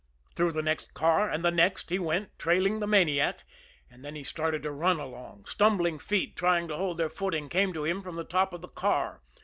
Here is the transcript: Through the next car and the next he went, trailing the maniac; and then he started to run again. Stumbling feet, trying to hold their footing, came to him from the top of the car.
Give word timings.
Through 0.33 0.53
the 0.53 0.63
next 0.63 0.95
car 0.95 1.29
and 1.29 1.45
the 1.45 1.51
next 1.51 1.91
he 1.91 1.99
went, 1.99 2.39
trailing 2.39 2.79
the 2.79 2.87
maniac; 2.87 3.43
and 3.87 4.03
then 4.03 4.15
he 4.15 4.23
started 4.23 4.63
to 4.63 4.71
run 4.71 4.99
again. 4.99 5.43
Stumbling 5.45 5.99
feet, 5.99 6.35
trying 6.35 6.67
to 6.69 6.75
hold 6.75 6.97
their 6.97 7.07
footing, 7.07 7.49
came 7.49 7.71
to 7.73 7.85
him 7.85 8.01
from 8.01 8.15
the 8.15 8.23
top 8.23 8.51
of 8.51 8.61
the 8.63 8.67
car. 8.67 9.21